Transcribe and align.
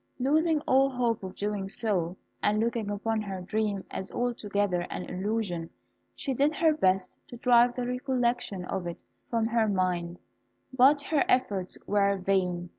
Losing 0.17 0.61
all 0.61 0.89
hope 0.89 1.21
of 1.21 1.35
doing 1.35 1.67
so, 1.67 2.17
and 2.41 2.59
looking 2.59 2.89
upon 2.89 3.21
her 3.21 3.39
dream 3.39 3.83
as 3.91 4.11
altogether 4.11 4.87
an 4.89 5.03
illusion, 5.03 5.69
she 6.15 6.33
did 6.33 6.55
her 6.55 6.73
best 6.73 7.15
to 7.27 7.37
drive 7.37 7.75
the 7.75 7.85
recollection 7.85 8.65
of 8.65 8.87
it 8.87 9.03
from 9.29 9.45
her 9.45 9.67
mind; 9.67 10.17
but 10.73 11.03
her 11.03 11.23
efforts 11.29 11.77
were 11.85 12.17
vain. 12.17 12.69